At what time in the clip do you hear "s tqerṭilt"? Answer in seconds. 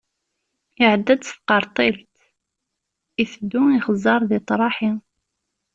1.29-2.11